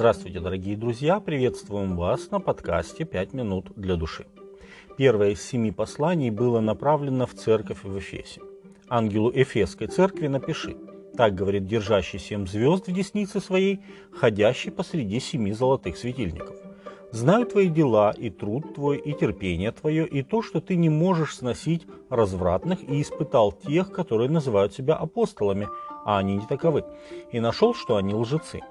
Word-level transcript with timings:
Здравствуйте, 0.00 0.40
дорогие 0.40 0.78
друзья! 0.78 1.20
Приветствуем 1.20 1.94
вас 1.94 2.30
на 2.30 2.40
подкасте 2.40 3.04
«Пять 3.04 3.34
минут 3.34 3.70
для 3.76 3.96
души». 3.96 4.24
Первое 4.96 5.32
из 5.32 5.42
семи 5.42 5.72
посланий 5.72 6.30
было 6.30 6.60
направлено 6.60 7.26
в 7.26 7.34
церковь 7.34 7.84
в 7.84 7.98
Эфесе. 7.98 8.40
Ангелу 8.88 9.30
Эфесской 9.30 9.88
церкви 9.88 10.28
напиши. 10.28 10.74
Так 11.18 11.34
говорит 11.34 11.66
держащий 11.66 12.18
семь 12.18 12.46
звезд 12.46 12.86
в 12.88 12.92
деснице 12.92 13.40
своей, 13.40 13.82
ходящий 14.10 14.72
посреди 14.72 15.20
семи 15.20 15.52
золотых 15.52 15.98
светильников. 15.98 16.56
Знаю 17.10 17.44
твои 17.44 17.68
дела, 17.68 18.14
и 18.16 18.30
труд 18.30 18.74
твой, 18.74 18.96
и 18.96 19.12
терпение 19.12 19.70
твое, 19.70 20.06
и 20.06 20.22
то, 20.22 20.40
что 20.40 20.62
ты 20.62 20.76
не 20.76 20.88
можешь 20.88 21.36
сносить 21.36 21.86
развратных, 22.08 22.82
и 22.88 23.02
испытал 23.02 23.52
тех, 23.52 23.92
которые 23.92 24.30
называют 24.30 24.72
себя 24.72 24.94
апостолами, 24.94 25.68
а 26.06 26.16
они 26.16 26.36
не 26.36 26.46
таковы, 26.46 26.84
и 27.32 27.38
нашел, 27.38 27.74
что 27.74 27.96
они 27.96 28.14
лжецы. 28.14 28.62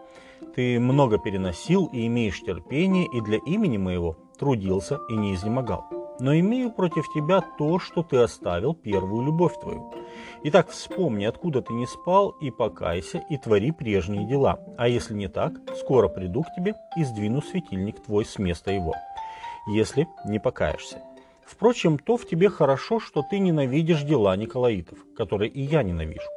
Ты 0.60 0.78
много 0.78 1.18
переносил 1.18 1.86
и 1.86 2.06
имеешь 2.08 2.42
терпение, 2.42 3.06
и 3.06 3.22
для 3.22 3.38
имени 3.46 3.78
моего 3.78 4.18
трудился 4.38 5.00
и 5.08 5.16
не 5.16 5.34
изнемогал. 5.34 5.86
Но 6.20 6.38
имею 6.38 6.70
против 6.70 7.06
тебя 7.14 7.40
то, 7.58 7.80
что 7.80 8.04
ты 8.04 8.18
оставил 8.18 8.74
первую 8.74 9.26
любовь 9.26 9.58
твою. 9.62 9.94
Итак, 10.44 10.68
вспомни, 10.68 11.24
откуда 11.24 11.62
ты 11.62 11.72
не 11.72 11.88
спал, 11.88 12.32
и 12.42 12.52
покайся, 12.52 13.24
и 13.30 13.38
твори 13.38 13.72
прежние 13.72 14.28
дела. 14.28 14.60
А 14.78 14.90
если 14.90 15.14
не 15.14 15.30
так, 15.30 15.54
скоро 15.78 16.10
приду 16.10 16.44
к 16.44 16.54
тебе 16.54 16.76
и 16.98 17.06
сдвину 17.06 17.42
светильник 17.42 18.04
твой 18.04 18.26
с 18.26 18.38
места 18.38 18.70
его, 18.70 18.96
если 19.66 20.10
не 20.26 20.40
покаешься. 20.40 21.02
Впрочем, 21.46 21.98
то 21.98 22.18
в 22.18 22.28
тебе 22.28 22.50
хорошо, 22.50 23.00
что 23.00 23.22
ты 23.22 23.40
ненавидишь 23.40 24.04
дела 24.04 24.36
Николаитов, 24.36 25.00
которые 25.16 25.52
и 25.52 25.62
я 25.62 25.84
ненавижу. 25.84 26.28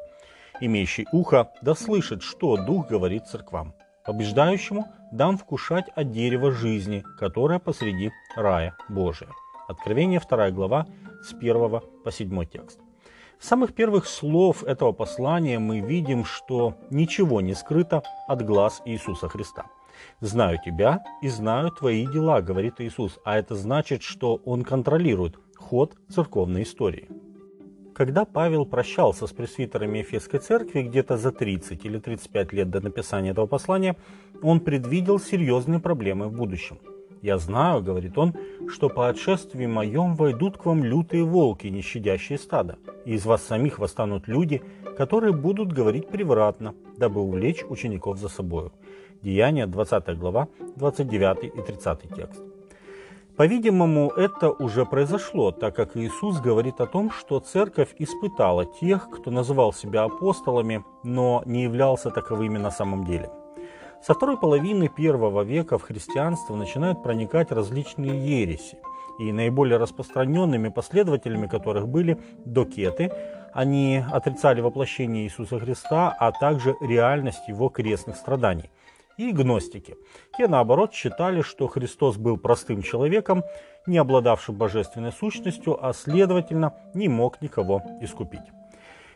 Имеющий 0.60 1.08
ухо 1.10 1.50
да 1.60 1.74
слышит, 1.74 2.22
что 2.22 2.56
Дух 2.56 2.86
говорит 2.86 3.26
церквам. 3.26 3.74
Побеждающему 4.04 4.86
дам 5.12 5.38
вкушать 5.38 5.88
от 5.94 6.10
дерева 6.10 6.50
жизни, 6.50 7.04
которое 7.18 7.60
посреди 7.60 8.10
рая 8.36 8.76
Божия. 8.88 9.28
Откровение 9.68 10.20
2 10.20 10.50
глава 10.50 10.86
с 11.22 11.32
1 11.32 11.80
по 12.02 12.10
7 12.10 12.44
текст. 12.46 12.80
С 13.38 13.46
самых 13.46 13.74
первых 13.74 14.06
слов 14.06 14.64
этого 14.64 14.92
послания 14.92 15.60
мы 15.60 15.80
видим, 15.80 16.24
что 16.24 16.74
ничего 16.90 17.40
не 17.40 17.54
скрыто 17.54 18.02
от 18.26 18.44
глаз 18.44 18.82
Иисуса 18.84 19.28
Христа. 19.28 19.66
«Знаю 20.20 20.58
тебя 20.64 21.04
и 21.22 21.28
знаю 21.28 21.70
твои 21.70 22.04
дела»,— 22.06 22.40
говорит 22.42 22.80
Иисус, 22.80 23.20
а 23.24 23.38
это 23.38 23.54
значит, 23.54 24.02
что 24.02 24.40
Он 24.44 24.64
контролирует 24.64 25.38
ход 25.56 25.94
церковной 26.08 26.64
истории. 26.64 27.08
Когда 28.02 28.24
Павел 28.24 28.66
прощался 28.66 29.28
с 29.28 29.32
пресвитерами 29.32 29.98
Ефесской 29.98 30.40
церкви 30.40 30.82
где-то 30.82 31.16
за 31.16 31.30
30 31.30 31.84
или 31.84 32.00
35 32.00 32.52
лет 32.52 32.68
до 32.68 32.80
написания 32.80 33.30
этого 33.30 33.46
послания, 33.46 33.94
он 34.42 34.58
предвидел 34.58 35.20
серьезные 35.20 35.78
проблемы 35.78 36.26
в 36.26 36.32
будущем. 36.32 36.80
«Я 37.22 37.38
знаю,— 37.38 37.80
говорит 37.84 38.18
он,— 38.18 38.34
что 38.68 38.88
по 38.88 39.08
отшествии 39.08 39.66
моем 39.66 40.16
войдут 40.16 40.58
к 40.58 40.66
вам 40.66 40.82
лютые 40.82 41.22
волки, 41.22 41.68
не 41.68 41.80
щадящие 41.80 42.38
стада, 42.38 42.76
и 43.04 43.12
из 43.12 43.24
вас 43.24 43.44
самих 43.44 43.78
восстанут 43.78 44.26
люди, 44.26 44.62
которые 44.98 45.32
будут 45.32 45.72
говорить 45.72 46.08
превратно, 46.08 46.74
дабы 46.96 47.20
увлечь 47.20 47.62
учеников 47.68 48.18
за 48.18 48.28
собою». 48.28 48.72
Деяния, 49.22 49.68
20 49.68 50.18
глава, 50.18 50.48
29 50.74 51.44
и 51.44 51.62
30 51.62 52.00
текст. 52.16 52.42
По-видимому, 53.36 54.10
это 54.10 54.50
уже 54.50 54.84
произошло, 54.84 55.52
так 55.52 55.74
как 55.74 55.96
Иисус 55.96 56.38
говорит 56.40 56.82
о 56.82 56.86
том, 56.86 57.10
что 57.10 57.40
церковь 57.40 57.94
испытала 57.98 58.66
тех, 58.66 59.08
кто 59.08 59.30
называл 59.30 59.72
себя 59.72 60.02
апостолами, 60.02 60.84
но 61.02 61.42
не 61.46 61.62
являлся 61.62 62.10
таковыми 62.10 62.58
на 62.58 62.70
самом 62.70 63.06
деле. 63.06 63.30
Со 64.02 64.12
второй 64.12 64.36
половины 64.36 64.88
первого 64.88 65.42
века 65.44 65.78
в 65.78 65.82
христианство 65.82 66.56
начинают 66.56 67.02
проникать 67.02 67.52
различные 67.52 68.42
ереси, 68.42 68.76
и 69.18 69.32
наиболее 69.32 69.78
распространенными 69.78 70.68
последователями 70.68 71.46
которых 71.46 71.88
были 71.88 72.18
докеты, 72.44 73.10
они 73.54 74.04
отрицали 74.12 74.60
воплощение 74.60 75.24
Иисуса 75.24 75.58
Христа, 75.58 76.14
а 76.18 76.32
также 76.32 76.76
реальность 76.82 77.48
его 77.48 77.70
крестных 77.70 78.16
страданий– 78.16 78.70
и 79.28 79.32
гностики. 79.32 79.96
Те, 80.36 80.48
наоборот, 80.48 80.92
считали, 80.92 81.42
что 81.42 81.68
Христос 81.68 82.16
был 82.16 82.36
простым 82.36 82.82
человеком, 82.82 83.44
не 83.86 83.98
обладавшим 83.98 84.56
божественной 84.56 85.12
сущностью, 85.12 85.84
а, 85.84 85.92
следовательно, 85.92 86.74
не 86.94 87.08
мог 87.08 87.40
никого 87.42 87.82
искупить. 88.00 88.40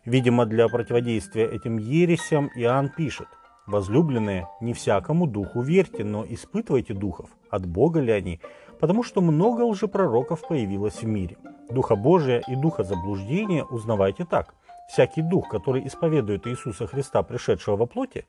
Видимо, 0.05 0.47
для 0.47 0.69
противодействия 0.69 1.47
этим 1.47 1.79
ересям 1.79 2.51
Иоанн 2.55 2.91
пишет, 2.91 3.27
«Возлюбленные, 3.67 4.49
не 4.61 4.73
всякому 4.75 5.27
духу 5.27 5.61
верьте, 5.61 6.05
но 6.05 6.25
испытывайте 6.29 6.95
духов, 6.95 7.31
от 7.51 7.67
Бога 7.67 8.01
ли 8.01 8.13
они, 8.13 8.41
потому 8.79 9.03
что 9.03 9.21
много 9.21 9.63
лжепророков 9.63 10.47
появилось 10.47 11.03
в 11.03 11.07
мире. 11.07 11.37
Духа 11.69 11.97
Божия 11.97 12.45
и 12.47 12.55
духа 12.55 12.85
заблуждения 12.85 13.65
узнавайте 13.65 14.25
так. 14.25 14.55
Всякий 14.89 15.23
дух, 15.23 15.49
который 15.49 15.85
исповедует 15.85 16.47
Иисуса 16.47 16.87
Христа, 16.87 17.25
пришедшего 17.25 17.75
во 17.75 17.87
плоти, 17.87 18.25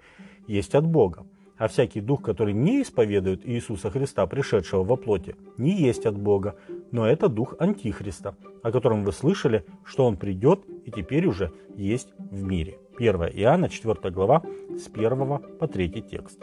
есть 0.47 0.73
от 0.73 0.87
Бога 0.87 1.23
а 1.57 1.67
всякий 1.67 2.01
дух, 2.01 2.21
который 2.21 2.53
не 2.53 2.81
исповедует 2.81 3.47
Иисуса 3.47 3.89
Христа, 3.89 4.25
пришедшего 4.27 4.83
во 4.83 4.95
плоти, 4.95 5.35
не 5.57 5.71
есть 5.71 6.05
от 6.05 6.17
Бога, 6.17 6.55
но 6.91 7.07
это 7.07 7.29
дух 7.29 7.55
Антихриста, 7.59 8.35
о 8.63 8.71
котором 8.71 9.03
вы 9.03 9.11
слышали, 9.11 9.65
что 9.83 10.05
он 10.05 10.17
придет 10.17 10.61
и 10.85 10.91
теперь 10.91 11.25
уже 11.27 11.51
есть 11.75 12.09
в 12.17 12.43
мире. 12.43 12.77
1 12.97 13.15
Иоанна, 13.33 13.69
4 13.69 14.11
глава, 14.11 14.43
с 14.77 14.87
1 14.87 15.39
по 15.59 15.67
3 15.67 16.01
текст. 16.01 16.39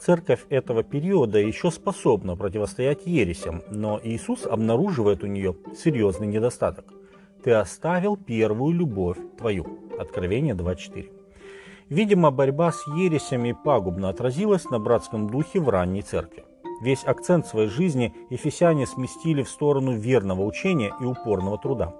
Церковь 0.00 0.44
этого 0.50 0.82
периода 0.82 1.38
еще 1.38 1.70
способна 1.70 2.36
противостоять 2.36 3.06
ересям, 3.06 3.62
но 3.70 3.98
Иисус 4.02 4.44
обнаруживает 4.44 5.24
у 5.24 5.26
нее 5.26 5.56
серьезный 5.76 6.26
недостаток. 6.26 6.84
«Ты 7.42 7.52
оставил 7.52 8.16
первую 8.16 8.74
любовь 8.74 9.18
твою» 9.38 9.84
Откровение 9.98 10.54
2.4. 10.54 11.13
Видимо, 11.90 12.30
борьба 12.30 12.72
с 12.72 12.86
ересями 12.86 13.52
пагубно 13.52 14.08
отразилась 14.08 14.64
на 14.70 14.78
братском 14.78 15.28
духе 15.28 15.60
в 15.60 15.68
ранней 15.68 16.02
церкви. 16.02 16.44
Весь 16.80 17.04
акцент 17.04 17.46
своей 17.46 17.68
жизни 17.68 18.14
ефесяне 18.30 18.86
сместили 18.86 19.42
в 19.42 19.48
сторону 19.48 19.92
верного 19.92 20.42
учения 20.42 20.92
и 21.00 21.04
упорного 21.04 21.58
труда. 21.58 21.94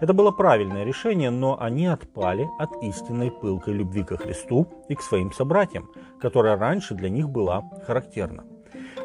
Это 0.00 0.12
было 0.12 0.30
правильное 0.30 0.84
решение, 0.84 1.30
но 1.30 1.60
они 1.60 1.86
отпали 1.86 2.48
от 2.58 2.82
истинной 2.82 3.30
пылкой 3.30 3.74
любви 3.74 4.04
ко 4.04 4.16
Христу 4.16 4.68
и 4.88 4.94
к 4.94 5.02
своим 5.02 5.32
собратьям, 5.32 5.90
которая 6.20 6.56
раньше 6.56 6.94
для 6.94 7.08
них 7.08 7.28
была 7.28 7.62
характерна. 7.86 8.44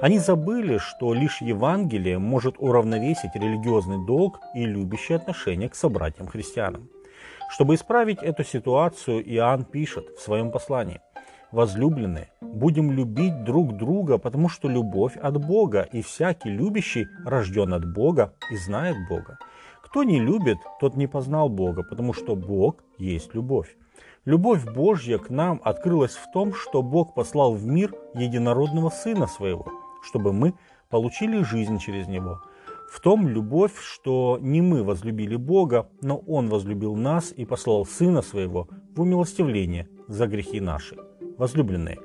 Они 0.01 0.19
забыли, 0.19 0.77
что 0.77 1.13
лишь 1.13 1.41
Евангелие 1.41 2.19
может 2.19 2.55
уравновесить 2.59 3.35
религиозный 3.35 4.05
долг 4.05 4.39
и 4.53 4.65
любящее 4.65 5.15
отношение 5.15 5.69
к 5.69 5.75
собратьям-христианам. 5.75 6.89
Чтобы 7.49 7.75
исправить 7.75 8.23
эту 8.23 8.43
ситуацию, 8.43 9.23
Иоанн 9.23 9.65
пишет 9.65 10.09
в 10.17 10.21
своем 10.21 10.51
послании. 10.51 11.01
Возлюбленные, 11.51 12.31
будем 12.41 12.91
любить 12.91 13.43
друг 13.43 13.77
друга, 13.77 14.17
потому 14.17 14.49
что 14.49 14.67
любовь 14.67 15.15
от 15.15 15.37
Бога, 15.45 15.87
и 15.91 16.01
всякий 16.01 16.49
любящий 16.49 17.07
рожден 17.23 17.73
от 17.73 17.85
Бога 17.93 18.33
и 18.51 18.57
знает 18.57 18.97
Бога. 19.07 19.37
Кто 19.83 20.03
не 20.03 20.19
любит, 20.19 20.57
тот 20.81 20.97
не 20.97 21.07
познал 21.07 21.47
Бога, 21.47 21.83
потому 21.83 22.13
что 22.13 22.35
Бог 22.35 22.83
есть 22.97 23.33
любовь. 23.33 23.77
Любовь 24.25 24.65
Божья 24.65 25.19
к 25.19 25.29
нам 25.29 25.61
открылась 25.63 26.15
в 26.15 26.31
том, 26.31 26.53
что 26.53 26.81
Бог 26.81 27.13
послал 27.13 27.53
в 27.53 27.65
мир 27.65 27.93
единородного 28.15 28.89
Сына 28.89 29.27
Своего, 29.27 29.67
чтобы 30.03 30.33
мы 30.33 30.55
получили 30.89 31.43
жизнь 31.43 31.77
через 31.77 32.07
Него– 32.07 32.41
в 32.89 32.99
том 32.99 33.27
любовь, 33.27 33.73
что 33.79 34.37
не 34.41 34.61
мы 34.61 34.83
возлюбили 34.83 35.35
Бога, 35.35 35.89
но 36.01 36.17
Он 36.17 36.49
возлюбил 36.49 36.95
нас 36.95 37.33
и 37.35 37.45
послал 37.45 37.85
Сына 37.85 38.21
Своего 38.21 38.67
в 38.95 39.01
умилостивление 39.01 39.87
за 40.07 40.27
грехи 40.27 40.59
наши. 40.59 40.95
Возлюбленные, 41.37 41.99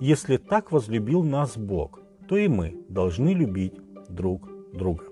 если 0.00 0.36
так 0.36 0.72
возлюбил 0.72 1.22
нас 1.22 1.56
Бог, 1.56 2.00
то 2.28 2.36
и 2.36 2.48
мы 2.48 2.76
должны 2.88 3.30
любить 3.30 3.74
друг 4.08 4.48
друга. 4.72 5.04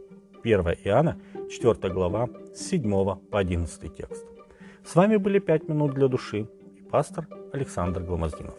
1 0.43 0.61
Иоанна, 0.85 1.19
4 1.51 1.93
глава, 1.93 2.29
с 2.55 2.69
7 2.69 2.91
по 3.31 3.39
11 3.39 3.97
текст. 3.97 4.27
С 4.85 4.95
вами 4.95 5.17
были 5.17 5.39
«Пять 5.39 5.69
минут 5.69 5.95
для 5.95 6.09
души» 6.09 6.47
и 6.77 6.83
пастор 6.83 7.27
Александр 7.53 8.03
Гломоздинов. 8.03 8.55